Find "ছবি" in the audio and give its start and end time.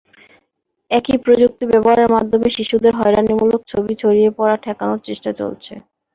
3.67-3.93